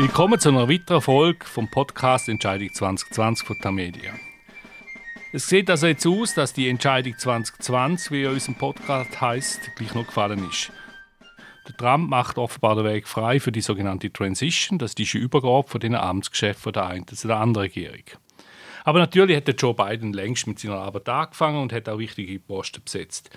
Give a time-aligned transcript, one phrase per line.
[0.00, 4.14] Willkommen zu einer weiteren Folge vom Podcast Entscheidung 2020 von Tamedia.
[5.30, 9.94] Es sieht also jetzt aus, dass die Entscheidung 2020, wie in unserem Podcast heißt, gleich
[9.94, 10.72] noch gefallen ist.
[11.68, 15.68] Der Trump macht offenbar den Weg frei für die sogenannte Transition, das ist die Übergabe
[15.68, 18.04] von den Amtsgeschäften der einen zu der anderen Regierung.
[18.84, 22.82] Aber natürlich hat Joe Biden längst mit seiner Arbeit angefangen und hat auch wichtige Posten
[22.82, 23.28] besetzt.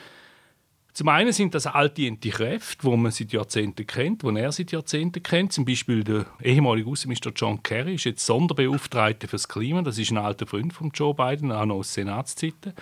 [0.94, 5.24] Zum einen sind das altdiente Kräfte, die man seit Jahrzehnten kennt, die er seit Jahrzehnten
[5.24, 5.52] kennt.
[5.52, 9.82] Zum Beispiel der ehemalige Außenminister John Kerry ist jetzt Sonderbeauftragter fürs Klima.
[9.82, 12.74] Das ist ein alter Freund von Joe Biden, auch noch aus Senatszeiten.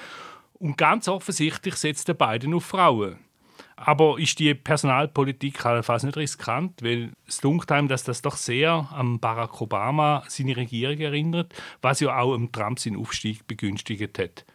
[0.55, 3.15] Und ganz offensichtlich setzt der Biden auf Frauen.
[3.77, 8.89] Aber ist die Personalpolitik fast nicht riskant, weil es dunkelt einem, dass das doch sehr
[8.91, 14.45] an Barack Obama seine Regierung erinnert, was ja auch im Trump seinen Aufstieg begünstigt hat.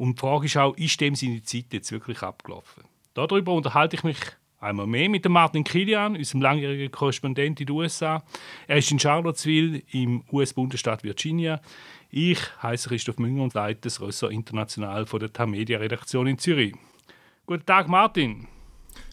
[0.00, 2.84] Und die Frage ist auch, ist dem seine Zeit jetzt wirklich abgelaufen?
[3.12, 4.16] Darüber unterhalte ich mich
[4.58, 8.24] einmal mehr mit dem Martin Kilian, unserem langjährigen Korrespondent in den USA.
[8.66, 11.60] Er ist in Charlottesville im US-Bundesstaat Virginia.
[12.08, 16.74] Ich heiße Christoph Münger und leite das Ressort International von der TAM-Media-Redaktion in Zürich.
[17.44, 18.48] Guten Tag, Martin.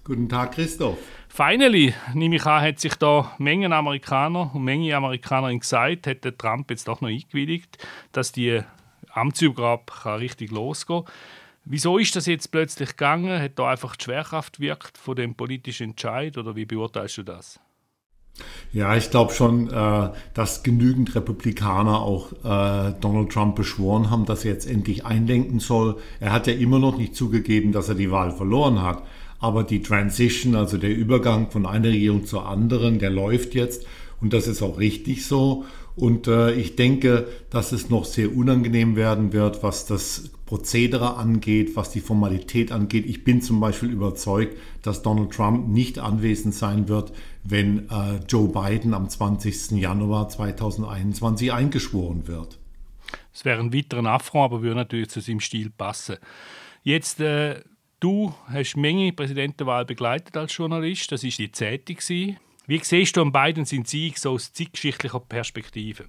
[0.05, 0.99] Guten Tag, Christoph.
[1.27, 6.37] Finally, nehme ich an, hat sich da Mengen Amerikaner und Menge Amerikanerin gesagt, hat der
[6.37, 7.77] Trump jetzt doch noch eingewilligt,
[8.13, 8.61] dass die
[9.17, 11.13] Amtsübergabe richtig losgehen kann.
[11.69, 13.41] Wieso ist das jetzt plötzlich gegangen?
[13.41, 17.59] Hat da einfach die Schwerkraft wirkt von dem politischen Entscheid oder wie beurteilst du das?
[18.71, 24.45] Ja, ich glaube schon, äh, dass genügend Republikaner auch äh, Donald Trump beschworen haben, dass
[24.45, 25.97] er jetzt endlich einlenken soll.
[26.19, 29.03] Er hat ja immer noch nicht zugegeben, dass er die Wahl verloren hat.
[29.39, 33.85] Aber die Transition, also der Übergang von einer Regierung zur anderen, der läuft jetzt.
[34.21, 35.65] Und das ist auch richtig so.
[35.97, 41.75] Und äh, ich denke, dass es noch sehr unangenehm werden wird, was das Prozedere angeht,
[41.75, 43.05] was die Formalität angeht.
[43.07, 48.47] Ich bin zum Beispiel überzeugt, dass Donald Trump nicht anwesend sein wird, wenn äh, Joe
[48.47, 49.71] Biden am 20.
[49.71, 52.59] Januar 2021 eingeschworen wird.
[53.33, 56.17] Es wäre ein weiterer Affront, aber würde natürlich zu seinem Stil passen.
[56.83, 57.63] Jetzt, äh,
[57.99, 61.11] du hast Menge Präsidentenwahl begleitet als Journalist.
[61.11, 62.37] Das ist die zehnte.
[62.69, 66.03] Wie siehst du an beiden seinen Sieg so aus zeitgeschichtlicher Perspektive?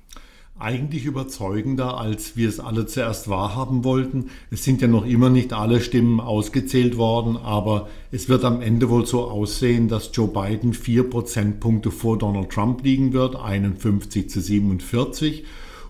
[0.59, 4.31] Eigentlich überzeugender, als wir es alle zuerst wahrhaben wollten.
[4.51, 8.91] Es sind ja noch immer nicht alle Stimmen ausgezählt worden, aber es wird am Ende
[8.91, 14.41] wohl so aussehen, dass Joe Biden vier Prozentpunkte vor Donald Trump liegen wird, 51 zu
[14.41, 15.45] 47.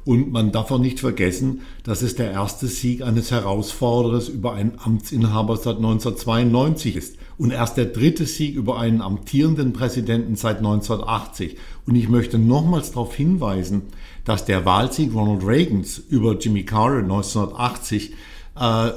[0.05, 4.79] Und man darf auch nicht vergessen, dass es der erste Sieg eines Herausforderers über einen
[4.79, 11.57] Amtsinhaber seit 1992 ist und erst der dritte Sieg über einen amtierenden Präsidenten seit 1980.
[11.87, 13.83] Und ich möchte nochmals darauf hinweisen,
[14.25, 18.15] dass der Wahlsieg Ronald Reagans über Jimmy Carter 1980
[18.59, 18.91] äh,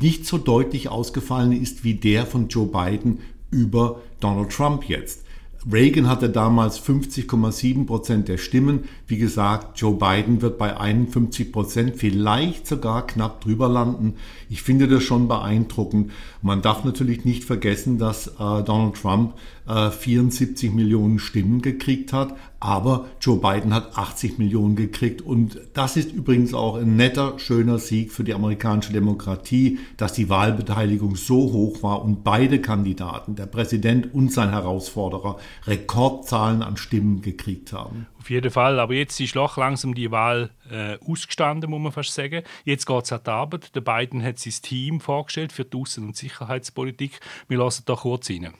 [0.00, 5.21] nicht so deutlich ausgefallen ist wie der von Joe Biden über Donald Trump jetzt.
[5.70, 8.88] Reagan hatte damals 50,7 Prozent der Stimmen.
[9.06, 14.14] Wie gesagt, Joe Biden wird bei 51 Prozent vielleicht sogar knapp drüber landen.
[14.48, 16.10] Ich finde das schon beeindruckend.
[16.40, 19.34] Man darf natürlich nicht vergessen, dass äh, Donald Trump
[19.68, 25.20] äh, 74 Millionen Stimmen gekriegt hat, aber Joe Biden hat 80 Millionen gekriegt.
[25.20, 30.28] Und das ist übrigens auch ein netter, schöner Sieg für die amerikanische Demokratie, dass die
[30.28, 37.20] Wahlbeteiligung so hoch war und beide Kandidaten, der Präsident und sein Herausforderer, Rekordzahlen an Stimmen
[37.20, 38.06] gekriegt haben.
[38.20, 42.14] Auf jeden Fall, aber jetzt ist doch langsam die Wahl äh, ausgestanden, muss man fast
[42.14, 42.44] sagen.
[42.64, 43.74] Jetzt geht es an die Arbeit.
[43.74, 47.18] Der Biden hat sein Team vorgestellt für die Außen- und Sicherheitspolitik.
[47.48, 48.54] Wir lassen da kurz rein.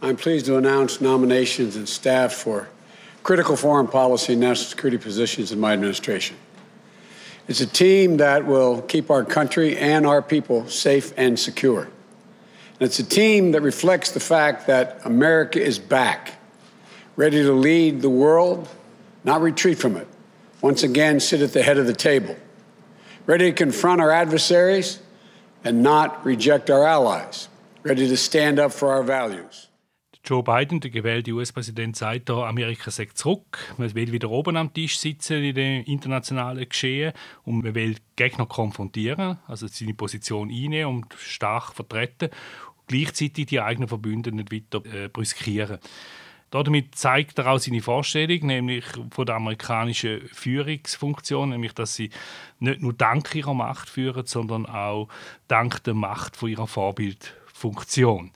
[0.00, 2.68] I'm pleased to announce nominations and staff for
[3.26, 6.36] critical foreign policy and national security positions in my administration.
[7.48, 11.82] It's a team that will keep our country and our people safe and secure.
[11.82, 16.34] And it's a team that reflects the fact that America is back,
[17.16, 18.68] ready to lead the world,
[19.24, 20.06] not retreat from it.
[20.60, 22.36] Once again, sit at the head of the table,
[23.26, 25.00] ready to confront our adversaries
[25.64, 27.48] and not reject our allies,
[27.82, 29.66] ready to stand up for our values.
[30.26, 33.72] Joe Biden, der gewählte US-Präsident, sagt da, Amerika sagt zurück.
[33.78, 37.12] Man will wieder oben am Tisch sitzen in dem internationalen Geschehen
[37.44, 42.30] und man will Gegner konfrontieren, also seine Position einnehmen und stark vertreten.
[42.76, 45.78] Und gleichzeitig die eigenen Verbündeten nicht weiter äh, brüskieren.
[46.50, 52.10] Damit zeigt er auch seine Vorstellung, nämlich von der amerikanischen Führungsfunktion, nämlich dass sie
[52.58, 55.08] nicht nur dank ihrer Macht führen, sondern auch
[55.46, 58.32] dank der Macht von ihrer Vorbildfunktion.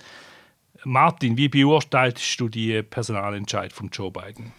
[0.85, 4.53] Martin, wie beurteilst du die Personalentscheid von Joe Biden?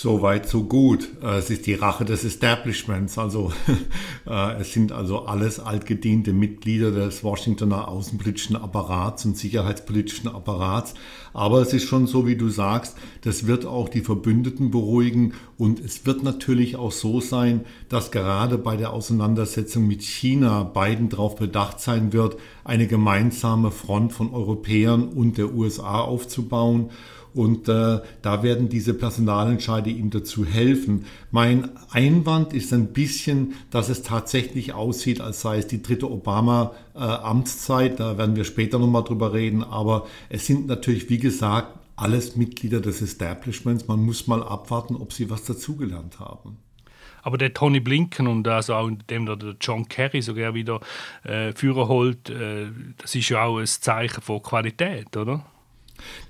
[0.00, 1.08] So weit, so gut.
[1.24, 3.18] Äh, es ist die Rache des Establishments.
[3.18, 3.50] Also
[4.28, 10.94] äh, es sind also alles altgediente Mitglieder des Washingtoner außenpolitischen Apparats und sicherheitspolitischen Apparats.
[11.32, 15.80] Aber es ist schon so, wie du sagst, das wird auch die Verbündeten beruhigen und
[15.80, 21.34] es wird natürlich auch so sein, dass gerade bei der Auseinandersetzung mit China Biden darauf
[21.34, 26.90] bedacht sein wird, eine gemeinsame Front von Europäern und der USA aufzubauen.
[27.34, 31.04] Und äh, da werden diese Personalentscheide ihm dazu helfen.
[31.30, 37.94] Mein Einwand ist ein bisschen, dass es tatsächlich aussieht, als sei es die dritte Obama-Amtszeit.
[37.94, 39.62] Äh, da werden wir später nochmal drüber reden.
[39.62, 43.88] Aber es sind natürlich, wie gesagt, alles Mitglieder des Establishments.
[43.88, 46.58] Man muss mal abwarten, ob sie was dazugelernt haben.
[47.22, 50.80] Aber der Tony Blinken und also auch dem der John Kerry sogar wieder
[51.24, 55.44] äh, Führer holt, äh, das ist ja auch ein Zeichen von Qualität, oder?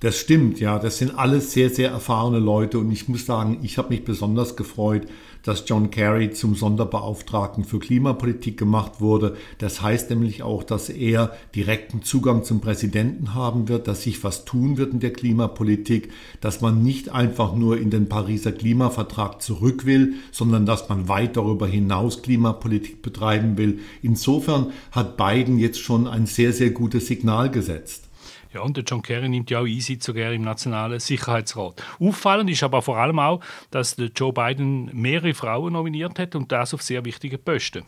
[0.00, 0.78] Das stimmt, ja.
[0.78, 4.56] Das sind alles sehr, sehr erfahrene Leute und ich muss sagen, ich habe mich besonders
[4.56, 5.06] gefreut,
[5.42, 9.36] dass John Kerry zum Sonderbeauftragten für Klimapolitik gemacht wurde.
[9.58, 14.44] Das heißt nämlich auch, dass er direkten Zugang zum Präsidenten haben wird, dass sich was
[14.44, 16.10] tun wird in der Klimapolitik,
[16.40, 21.36] dass man nicht einfach nur in den Pariser Klimavertrag zurück will, sondern dass man weit
[21.36, 23.78] darüber hinaus Klimapolitik betreiben will.
[24.02, 28.07] Insofern hat Biden jetzt schon ein sehr, sehr gutes Signal gesetzt.
[28.54, 31.82] Ja, und der John Kerry nimmt ja auch Einsitz sogar im Nationalen Sicherheitsrat.
[32.00, 33.40] Auffallend ist aber vor allem auch,
[33.70, 37.82] dass der Joe Biden mehrere Frauen nominiert hat und das auf sehr wichtige Posten.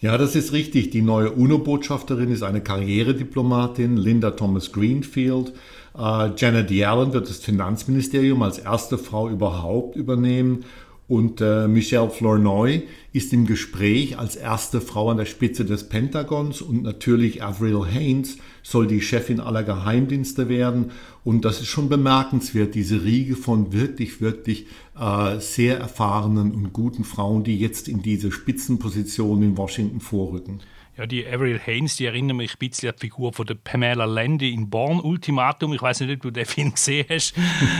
[0.00, 0.90] Ja, das ist richtig.
[0.90, 5.52] Die neue UNO-Botschafterin ist eine Karrierediplomatin, Linda Thomas Greenfield.
[5.98, 10.64] Äh, Janet Yellen wird das Finanzministerium als erste Frau überhaupt übernehmen.
[11.08, 12.82] Und äh, Michelle Flournoy
[13.14, 18.36] ist im Gespräch als erste Frau an der Spitze des Pentagons und natürlich Avril Haines
[18.62, 20.90] soll die Chefin aller Geheimdienste werden.
[21.24, 24.66] Und das ist schon bemerkenswert, diese Riege von wirklich, wirklich
[25.00, 30.60] äh, sehr erfahrenen und guten Frauen, die jetzt in diese Spitzenpositionen in Washington vorrücken.
[30.98, 34.04] Ja, die Avril Haines, die erinnert mich ein bisschen an die Figur von der Pamela
[34.04, 35.72] Landy in Born Ultimatum.
[35.72, 37.34] Ich weiß nicht, ob du den Film gesehen hast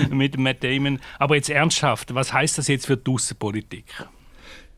[0.09, 1.01] mit Matt Damon.
[1.19, 3.87] Aber jetzt ernsthaft, was heißt das jetzt für die Außenpolitik?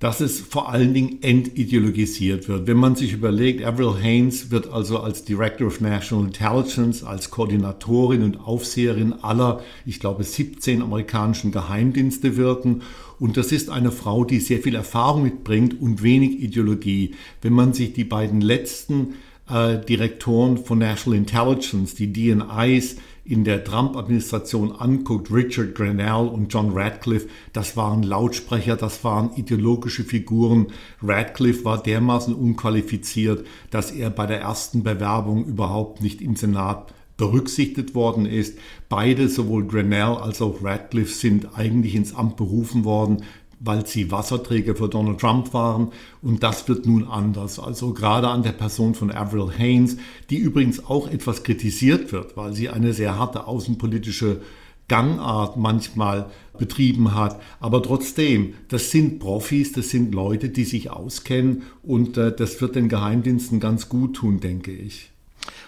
[0.01, 2.67] Dass es vor allen Dingen entideologisiert wird.
[2.67, 8.23] Wenn man sich überlegt, Avril Haines wird also als Director of National Intelligence, als Koordinatorin
[8.23, 12.81] und Aufseherin aller, ich glaube, 17 amerikanischen Geheimdienste wirken.
[13.19, 17.15] Und das ist eine Frau, die sehr viel Erfahrung mitbringt und wenig Ideologie.
[17.43, 19.17] Wenn man sich die beiden letzten
[19.51, 22.97] äh, Direktoren von National Intelligence, die DNIs,
[23.31, 30.03] in der Trump-Administration anguckt, Richard Grenell und John Radcliffe, das waren Lautsprecher, das waren ideologische
[30.03, 30.67] Figuren.
[31.01, 37.95] Radcliffe war dermaßen unqualifiziert, dass er bei der ersten Bewerbung überhaupt nicht im Senat berücksichtigt
[37.95, 38.59] worden ist.
[38.89, 43.25] Beide, sowohl Grenell als auch Radcliffe, sind eigentlich ins Amt berufen worden,
[43.61, 45.93] weil sie Wasserträger für Donald Trump waren.
[46.23, 47.61] Und das wird nun anders.
[47.61, 49.99] Also gerade an der Person von Avril Haines,
[50.31, 54.41] die übrigens auch etwas kritisiert wird, weil sie eine sehr harte außenpolitische
[54.89, 57.41] Gangart manchmal betrieben hat.
[57.61, 62.75] Aber trotzdem, das sind Profis, das sind Leute, die sich auskennen und äh, das wird
[62.75, 65.11] den Geheimdiensten ganz gut tun, denke ich.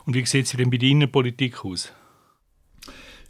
[0.06, 1.92] Und wie sieht es denn mit Ihnen Politik aus?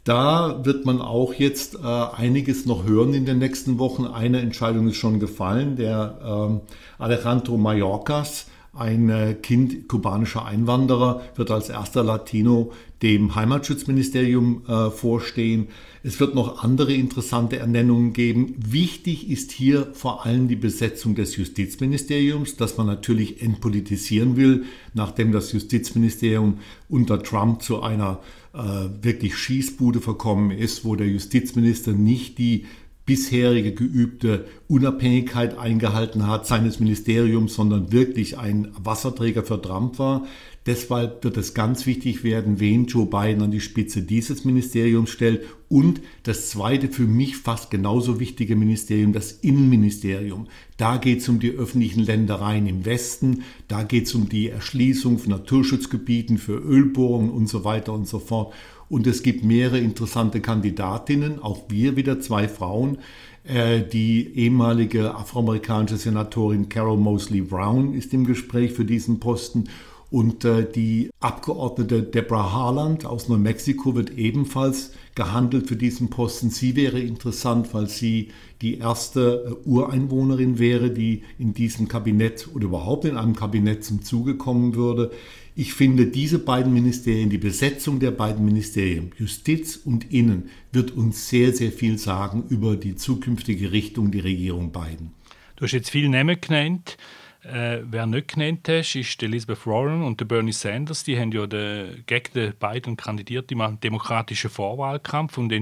[0.03, 4.05] Da wird man auch jetzt äh, einiges noch hören in den nächsten Wochen.
[4.05, 5.77] Eine Entscheidung ist schon gefallen.
[5.77, 6.61] Der ähm,
[6.99, 12.71] Alejandro Mayorkas, ein äh, Kind kubanischer Einwanderer, wird als erster Latino
[13.03, 15.67] dem Heimatschutzministerium äh, vorstehen.
[16.01, 18.55] Es wird noch andere interessante Ernennungen geben.
[18.57, 24.63] Wichtig ist hier vor allem die Besetzung des Justizministeriums, das man natürlich entpolitisieren will,
[24.93, 28.19] nachdem das Justizministerium unter Trump zu einer
[28.53, 28.59] äh,
[29.01, 32.65] wirklich Schießbude verkommen ist, wo der Justizminister nicht die
[33.05, 40.25] bisherige geübte Unabhängigkeit eingehalten hat seines Ministeriums, sondern wirklich ein Wasserträger für Trump war.
[40.65, 45.43] Deshalb wird es ganz wichtig werden, wen Joe Biden an die Spitze dieses Ministeriums stellt.
[45.67, 50.47] Und das zweite für mich fast genauso wichtige Ministerium, das Innenministerium.
[50.77, 55.17] Da geht es um die öffentlichen Ländereien im Westen, da geht es um die Erschließung
[55.19, 58.53] von Naturschutzgebieten für Ölbohrungen und so weiter und so fort.
[58.93, 62.99] Und es gibt mehrere interessante Kandidatinnen, auch wir wieder zwei Frauen.
[63.43, 69.63] Äh, die ehemalige afroamerikanische Senatorin Carol Mosley Brown ist im Gespräch für diesen Posten.
[70.11, 76.51] Und äh, die Abgeordnete Deborah Harland aus New Mexico wird ebenfalls gehandelt für diesen Posten.
[76.51, 78.27] Sie wäre interessant, weil sie
[78.61, 84.03] die erste äh, Ureinwohnerin wäre, die in diesem Kabinett oder überhaupt in einem Kabinett zum
[84.03, 85.09] Zuge kommen würde.
[85.55, 91.29] Ich finde, diese beiden Ministerien, die Besetzung der beiden Ministerien, Justiz und Innen, wird uns
[91.29, 95.13] sehr, sehr viel sagen über die zukünftige Richtung der Regierung Biden.
[95.55, 96.97] Du hast jetzt viele Namen genannt.
[97.43, 101.03] Äh, wer nicht genannt hast, ist Elizabeth Warren und Bernie Sanders.
[101.03, 105.53] Die haben ja den, gegen den Biden kandidiert im demokratischen Vorwahlkampf und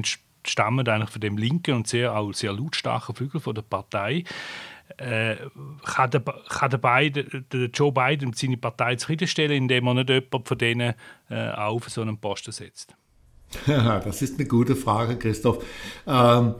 [0.47, 4.23] stammen eigentlich von dem linken und sehr, auch sehr lautstarken Flügel von der Partei.
[4.97, 5.37] Äh,
[5.83, 10.45] kann, der, kann der, Biden, der Joe Biden seine Partei zufriedenstellen, indem er nicht jemanden
[10.45, 10.93] von denen
[11.29, 12.95] äh, auf so einen Posten setzt?
[13.65, 15.63] das ist eine gute Frage, Christoph.
[16.07, 16.55] Ähm,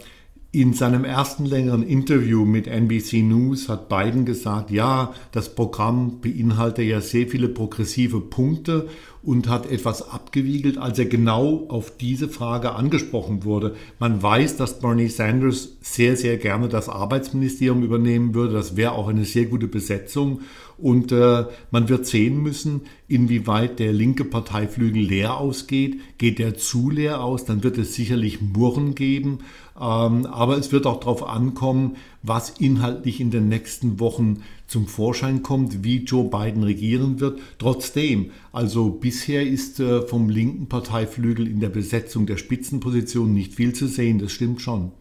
[0.53, 6.81] in seinem ersten längeren Interview mit NBC News hat Biden gesagt, ja, das Programm beinhalte
[6.81, 8.89] ja sehr viele progressive Punkte
[9.23, 13.75] und hat etwas abgewiegelt, als er genau auf diese Frage angesprochen wurde.
[13.99, 18.53] Man weiß, dass Bernie Sanders sehr, sehr gerne das Arbeitsministerium übernehmen würde.
[18.53, 20.41] Das wäre auch eine sehr gute Besetzung.
[20.79, 25.99] Und äh, man wird sehen müssen, inwieweit der linke Parteiflügel leer ausgeht.
[26.17, 29.39] Geht der zu leer aus, dann wird es sicherlich Murren geben.
[29.79, 35.43] Ähm, aber es wird auch darauf ankommen, was inhaltlich in den nächsten Wochen zum Vorschein
[35.43, 37.41] kommt, wie Joe Biden regieren wird.
[37.57, 43.73] Trotzdem, also bisher ist äh, vom linken Parteiflügel in der Besetzung der Spitzenposition nicht viel
[43.73, 44.93] zu sehen, das stimmt schon.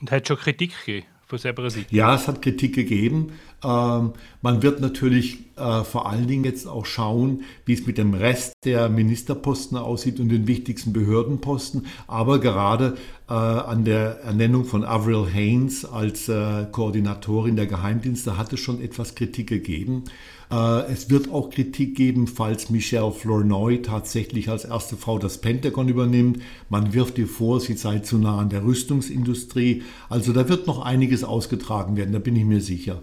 [0.00, 1.06] Und hat schon Kritik gegeben?
[1.32, 1.86] Selber Seite?
[1.90, 3.32] Ja, es hat Kritik gegeben.
[3.64, 4.12] Ähm,
[4.42, 8.52] man wird natürlich äh, vor allen Dingen jetzt auch schauen, wie es mit dem Rest
[8.64, 11.86] der Ministerposten aussieht und den wichtigsten Behördenposten.
[12.06, 12.96] Aber gerade
[13.28, 18.80] äh, an der Ernennung von Avril Haines als äh, Koordinatorin der Geheimdienste hat es schon
[18.80, 20.04] etwas Kritik gegeben.
[20.50, 25.88] Äh, es wird auch Kritik geben, falls Michelle Flournoy tatsächlich als erste Frau das Pentagon
[25.88, 26.40] übernimmt.
[26.68, 29.82] Man wirft ihr vor, sie sei zu nah an der Rüstungsindustrie.
[30.08, 33.02] Also da wird noch einiges ausgetragen werden, da bin ich mir sicher.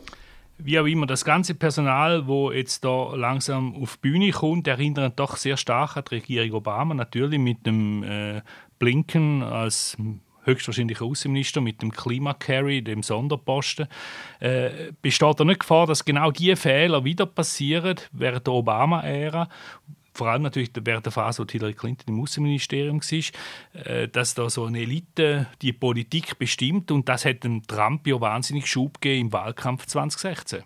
[0.63, 5.19] Wie auch immer, das ganze Personal, wo jetzt da langsam auf die Bühne kommt, erinnert
[5.19, 6.93] doch sehr stark an die Regierung Obama.
[6.93, 8.41] Natürlich mit dem äh,
[8.77, 9.97] Blinken als
[10.43, 13.87] höchstwahrscheinlich Außenminister mit dem Klima-Carry, dem Sonderposten.
[14.39, 19.49] Äh, besteht da nicht Gefahr, dass genau diese Fehler wieder passieren während der Obama-Ära?
[20.13, 24.49] Vor allem natürlich während der Phase, wo Hillary Clinton im Außenministerium war, äh, dass da
[24.49, 29.27] so eine Elite die Politik bestimmt und das hat dem Trump ja wahnsinnig Schub gegeben
[29.27, 30.63] im Wahlkampf 2016.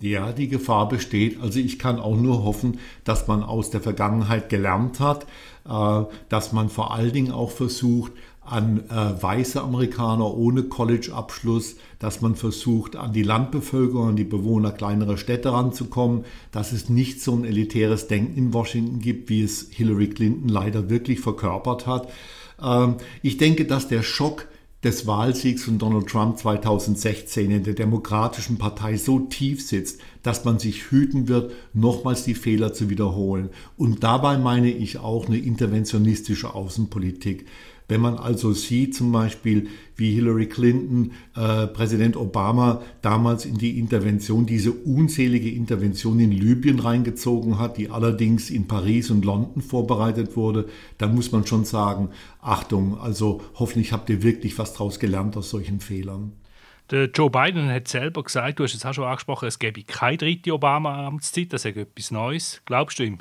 [0.00, 1.40] Ja, die Gefahr besteht.
[1.40, 5.26] Also ich kann auch nur hoffen, dass man aus der Vergangenheit gelernt hat,
[5.68, 8.12] äh, dass man vor allen Dingen auch versucht,
[8.44, 14.72] an äh, weiße Amerikaner ohne College-Abschluss, dass man versucht, an die Landbevölkerung, an die Bewohner
[14.72, 19.68] kleinerer Städte ranzukommen, dass es nicht so ein elitäres Denken in Washington gibt, wie es
[19.70, 22.08] Hillary Clinton leider wirklich verkörpert hat.
[22.62, 24.46] Ähm, ich denke, dass der Schock
[24.84, 30.58] des Wahlsiegs von Donald Trump 2016 in der Demokratischen Partei so tief sitzt, dass man
[30.58, 33.48] sich hüten wird, nochmals die Fehler zu wiederholen.
[33.78, 37.46] Und dabei meine ich auch eine interventionistische Außenpolitik.
[37.86, 43.78] Wenn man also sieht, zum Beispiel, wie Hillary Clinton äh, Präsident Obama damals in die
[43.78, 50.34] Intervention, diese unzählige Intervention in Libyen reingezogen hat, die allerdings in Paris und London vorbereitet
[50.34, 52.08] wurde, dann muss man schon sagen,
[52.40, 56.32] Achtung, also hoffentlich habt ihr wirklich was daraus gelernt aus solchen Fehlern.
[56.90, 60.18] Der Joe Biden hat selber gesagt, du hast es auch schon angesprochen, es gäbe keine
[60.18, 62.62] dritte Obama-Amtszeit, das ist etwas Neues.
[62.66, 63.18] Glaubst du ihm?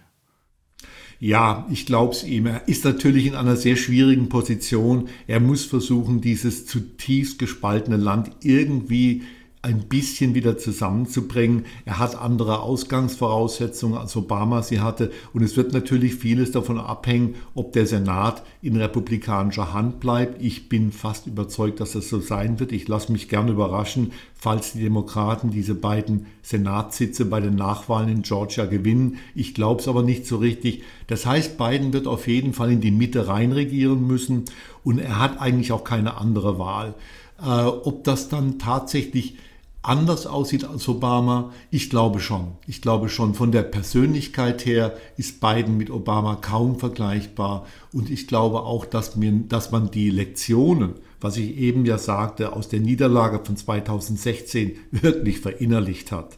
[1.24, 2.48] Ja, ich glaube es ihm.
[2.48, 5.08] Er ist natürlich in einer sehr schwierigen Position.
[5.26, 9.22] Er muss versuchen, dieses zutiefst gespaltene Land irgendwie
[9.64, 11.66] ein bisschen wieder zusammenzubringen.
[11.86, 15.10] Er hat andere Ausgangsvoraussetzungen als Obama sie hatte.
[15.34, 20.42] Und es wird natürlich vieles davon abhängen, ob der Senat in republikanischer Hand bleibt.
[20.42, 22.74] Ich bin fast überzeugt, dass das so sein wird.
[22.74, 28.22] Ich lasse mich gern überraschen, falls die Demokraten diese beiden Senatssitze bei den Nachwahlen in
[28.24, 29.18] Georgia gewinnen.
[29.34, 30.84] Ich glaube es aber nicht so richtig.
[31.08, 34.44] Das heißt, Biden wird auf jeden Fall in die Mitte reinregieren müssen.
[34.84, 36.96] Und er hat eigentlich auch keine andere Wahl.
[37.42, 39.38] Äh, ob das dann tatsächlich
[39.84, 41.52] anders aussieht als Obama?
[41.70, 42.54] Ich glaube schon.
[42.66, 43.36] Ich glaube schon.
[43.36, 47.68] Von der Persönlichkeit her ist Biden mit Obama kaum vergleichbar.
[47.92, 52.54] Und ich glaube auch, dass, mir, dass man die Lektionen, was ich eben ja sagte,
[52.54, 56.38] aus der Niederlage von 2016 wirklich verinnerlicht hat.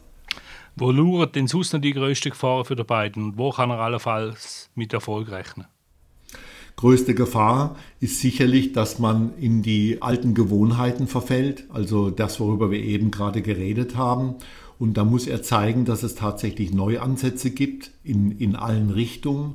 [0.74, 3.38] Wo lauert denn sonst noch die größte Gefahr für den Biden?
[3.38, 5.66] Wo kann er allenfalls mit Erfolg rechnen?
[6.76, 12.80] Größte Gefahr ist sicherlich, dass man in die alten Gewohnheiten verfällt, also das, worüber wir
[12.80, 14.34] eben gerade geredet haben.
[14.78, 19.54] Und da muss er zeigen, dass es tatsächlich Neuansätze gibt in, in allen Richtungen.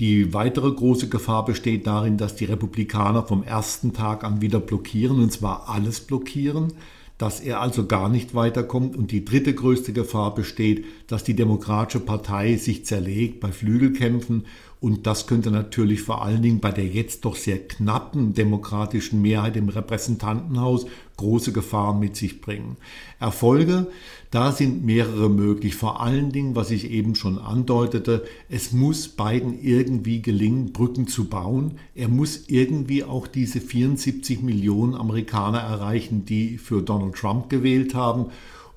[0.00, 5.20] Die weitere große Gefahr besteht darin, dass die Republikaner vom ersten Tag an wieder blockieren,
[5.20, 6.72] und zwar alles blockieren,
[7.16, 8.96] dass er also gar nicht weiterkommt.
[8.96, 14.46] Und die dritte größte Gefahr besteht, dass die Demokratische Partei sich zerlegt bei Flügelkämpfen
[14.78, 19.56] und das könnte natürlich vor allen Dingen bei der jetzt doch sehr knappen demokratischen Mehrheit
[19.56, 22.76] im Repräsentantenhaus große Gefahren mit sich bringen.
[23.18, 23.86] Erfolge,
[24.30, 25.74] da sind mehrere möglich.
[25.76, 31.24] Vor allen Dingen, was ich eben schon andeutete, es muss Biden irgendwie gelingen, Brücken zu
[31.24, 31.78] bauen.
[31.94, 38.26] Er muss irgendwie auch diese 74 Millionen Amerikaner erreichen, die für Donald Trump gewählt haben.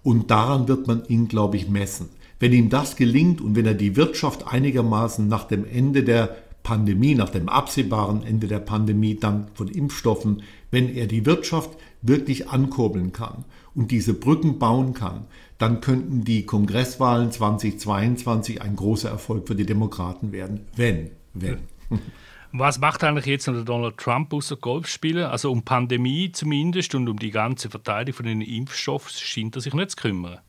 [0.01, 2.07] Und daran wird man ihn, glaube ich, messen.
[2.39, 7.15] Wenn ihm das gelingt und wenn er die Wirtschaft einigermaßen nach dem Ende der Pandemie,
[7.15, 13.11] nach dem absehbaren Ende der Pandemie dann von Impfstoffen, wenn er die Wirtschaft wirklich ankurbeln
[13.11, 13.43] kann
[13.75, 15.25] und diese Brücken bauen kann,
[15.57, 20.61] dann könnten die Kongresswahlen 2022 ein großer Erfolg für die Demokraten werden.
[20.75, 21.59] Wenn, wenn.
[22.51, 25.25] Was macht eigentlich jetzt noch Donald Trump außer Golf spielen?
[25.25, 29.73] Also um Pandemie zumindest und um die ganze Verteilung von den Impfstoffen scheint er sich
[29.73, 30.39] nicht zu kümmern.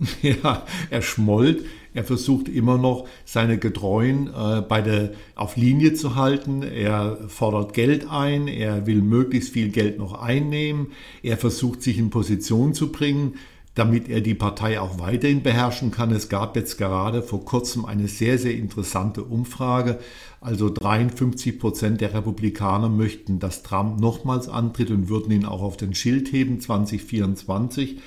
[0.22, 1.64] Ja, er schmollt.
[1.92, 6.62] Er versucht immer noch, seine Getreuen äh, bei der, auf Linie zu halten.
[6.62, 8.46] Er fordert Geld ein.
[8.46, 10.88] Er will möglichst viel Geld noch einnehmen.
[11.22, 13.34] Er versucht, sich in Position zu bringen,
[13.74, 16.12] damit er die Partei auch weiterhin beherrschen kann.
[16.12, 19.98] Es gab jetzt gerade vor kurzem eine sehr, sehr interessante Umfrage.
[20.40, 25.76] Also 53 Prozent der Republikaner möchten, dass Trump nochmals antritt und würden ihn auch auf
[25.76, 27.98] den Schild heben 2024.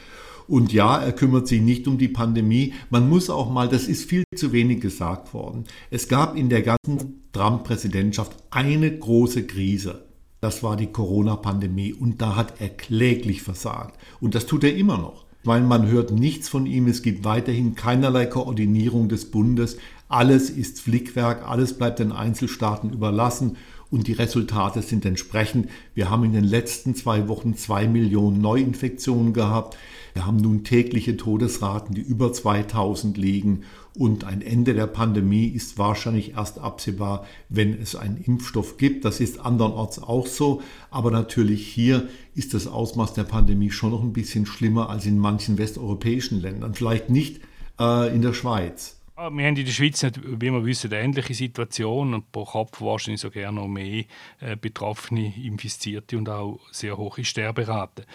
[0.47, 2.73] Und ja, er kümmert sich nicht um die Pandemie.
[2.89, 5.65] Man muss auch mal, das ist viel zu wenig gesagt worden.
[5.89, 10.05] Es gab in der ganzen Trump-Präsidentschaft eine große Krise.
[10.41, 11.93] Das war die Corona-Pandemie.
[11.93, 13.97] Und da hat er kläglich versagt.
[14.19, 15.25] Und das tut er immer noch.
[15.45, 16.87] Weil man hört nichts von ihm.
[16.87, 19.77] Es gibt weiterhin keinerlei Koordinierung des Bundes.
[20.07, 21.47] Alles ist Flickwerk.
[21.47, 23.57] Alles bleibt den Einzelstaaten überlassen
[23.93, 25.69] und die Resultate sind entsprechend.
[25.93, 29.77] Wir haben in den letzten zwei Wochen zwei Millionen Neuinfektionen gehabt.
[30.15, 35.77] Wir haben nun tägliche Todesraten, die über 2000 liegen und ein Ende der Pandemie ist
[35.77, 39.05] wahrscheinlich erst absehbar, wenn es einen Impfstoff gibt.
[39.05, 44.01] Das ist andernorts auch so, aber natürlich hier ist das Ausmaß der Pandemie schon noch
[44.01, 47.41] ein bisschen schlimmer als in manchen westeuropäischen Ländern, vielleicht nicht
[47.79, 48.95] äh, in der Schweiz.
[49.15, 52.81] Wir haben in der Schweiz, nicht, wie wir wissen, eine ähnliche Situation und pro Kopf
[52.81, 54.05] wahrscheinlich so gerne noch mehr
[54.39, 58.05] äh, Betroffene, Infizierte und auch sehr hohe Sterberaten.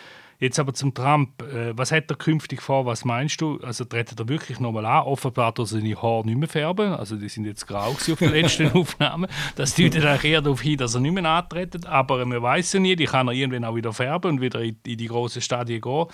[0.41, 1.41] Jetzt aber zum Trump.
[1.43, 2.85] Äh, was hat er künftig vor?
[2.85, 3.61] Was meinst du?
[3.63, 5.05] Also tretet er wirklich nochmal an?
[5.05, 6.93] Offenbar dass er seine Haare nicht mehr färben.
[6.93, 9.29] Also die sind jetzt grau auf der letzten Aufnahme.
[9.55, 11.87] Das deutet auch eher darauf hin, dass er nicht mehr antretet.
[11.87, 14.77] Aber man weiß ja nie, die kann er irgendwann auch wieder färben und wieder in,
[14.85, 16.07] die große Stadien gehen.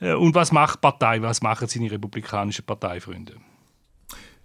[0.00, 1.20] Äh, und was macht die Partei?
[1.20, 3.34] Was machen seine republikanischen Parteifreunde?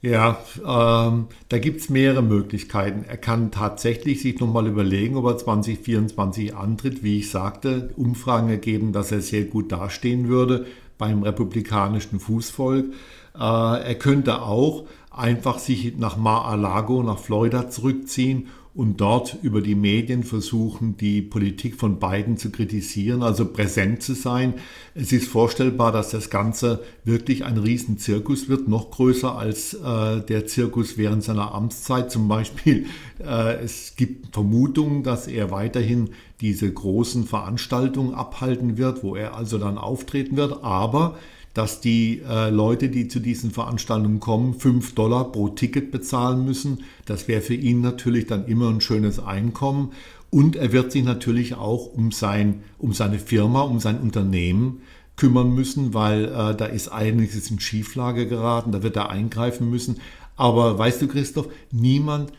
[0.01, 3.03] Ja, ähm, da gibt's mehrere Möglichkeiten.
[3.05, 7.03] Er kann tatsächlich sich nochmal überlegen, ob er 2024 antritt.
[7.03, 12.93] Wie ich sagte, Umfragen ergeben, dass er sehr gut dastehen würde beim republikanischen Fußvolk.
[13.35, 18.47] Äh, er könnte auch einfach sich nach Mar-a-Lago, nach Florida zurückziehen
[18.79, 24.13] und dort über die Medien versuchen, die Politik von Biden zu kritisieren, also präsent zu
[24.13, 24.53] sein.
[24.95, 30.47] Es ist vorstellbar, dass das Ganze wirklich ein Riesenzirkus wird, noch größer als äh, der
[30.47, 32.09] Zirkus während seiner Amtszeit.
[32.09, 32.85] Zum Beispiel,
[33.19, 39.57] äh, es gibt Vermutungen, dass er weiterhin diese großen Veranstaltungen abhalten wird, wo er also
[39.57, 41.17] dann auftreten wird, aber
[41.53, 46.83] dass die äh, Leute, die zu diesen Veranstaltungen kommen, 5 Dollar pro Ticket bezahlen müssen.
[47.05, 49.91] Das wäre für ihn natürlich dann immer ein schönes Einkommen.
[50.29, 54.81] Und er wird sich natürlich auch um, sein, um seine Firma, um sein Unternehmen
[55.15, 59.97] kümmern müssen, weil äh, da ist einiges in Schieflage geraten, da wird er eingreifen müssen.
[60.37, 62.31] Aber weißt du, Christoph, niemand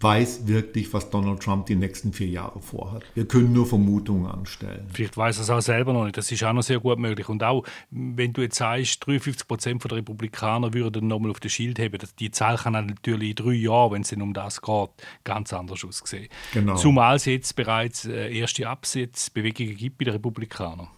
[0.00, 3.02] weiß wirklich, was Donald Trump die nächsten vier Jahre vorhat.
[3.14, 4.86] Wir können nur Vermutungen anstellen.
[4.92, 6.16] Vielleicht weiß er es auch selber noch nicht.
[6.16, 7.28] Das ist auch noch sehr gut möglich.
[7.28, 11.78] Und auch, wenn du jetzt sagst, 53 Prozent der Republikaner würden nochmal auf das Schild
[11.78, 14.90] haben, die Zahl kann natürlich in drei Jahren, wenn es um das geht,
[15.24, 16.28] ganz anders aussehen.
[16.52, 16.76] Genau.
[16.76, 20.88] Zumal es jetzt bereits äh, erste Absetzbewegungen gibt bei den Republikanern.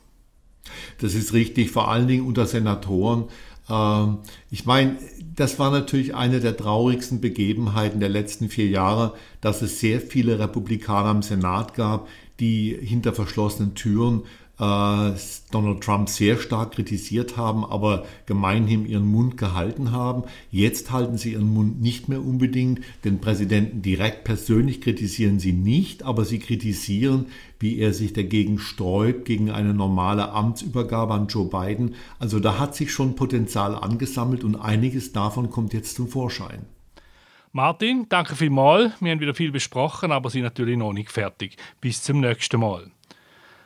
[0.99, 3.25] Das ist richtig, vor allen Dingen unter Senatoren.
[3.73, 4.19] Ähm,
[4.51, 4.99] ich meine,
[5.35, 10.39] das war natürlich eine der traurigsten Begebenheiten der letzten vier Jahre, dass es sehr viele
[10.39, 12.07] Republikaner im Senat gab,
[12.43, 14.23] die hinter verschlossenen Türen
[14.59, 15.13] äh,
[15.51, 20.25] Donald Trump sehr stark kritisiert haben, aber gemeinhin ihren Mund gehalten haben.
[20.51, 22.81] Jetzt halten sie ihren Mund nicht mehr unbedingt.
[23.05, 27.27] Den Präsidenten direkt persönlich kritisieren sie nicht, aber sie kritisieren,
[27.61, 31.95] wie er sich dagegen sträubt, gegen eine normale Amtsübergabe an Joe Biden.
[32.19, 36.67] Also da hat sich schon Potenzial angesammelt und einiges davon kommt jetzt zum Vorschein.
[37.55, 38.95] Martin, danke vielmals.
[39.01, 41.59] Wir haben wieder viel besprochen, aber sind natürlich noch nicht fertig.
[41.83, 42.91] Bis zum nächsten Mal.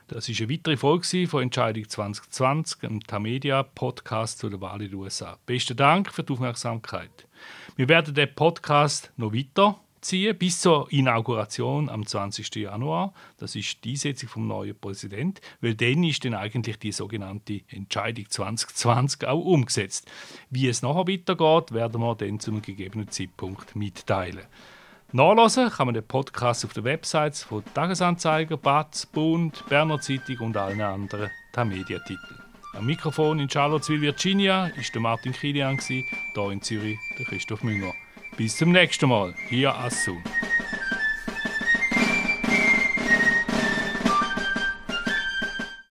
[0.08, 4.98] Das ist eine weitere Folge von Entscheidung 2020, einem Tamedia-Podcast zu der Wahl in den
[4.98, 5.38] USA.
[5.46, 7.28] Besten Dank für die Aufmerksamkeit.
[7.76, 12.54] Wir werden den Podcast noch weiter ziehen bis zur Inauguration am 20.
[12.56, 13.12] Januar.
[13.38, 18.28] Das ist die Einsetzung vom neuen Präsidenten, weil dann ist dann eigentlich die sogenannte Entscheidung
[18.28, 20.10] 2020 auch umgesetzt.
[20.50, 24.44] Wie es nachher weitergeht, werden wir dann zu einem gegebenen Zeitpunkt mitteilen.
[25.12, 30.56] Nachlesen kann man den Podcast auf den Websites von Tagesanzeiger, Batz, Bund, Berner Zeitung und
[30.56, 32.42] allen anderen Tamedia-Titeln.
[32.74, 36.04] Am Mikrofon in Charlottesville, Virginia, ist der Martin Kilian, hier
[36.50, 37.92] in Zürich der Christoph Münger.
[38.36, 40.22] Bis zum nächsten Mal, hier Assun.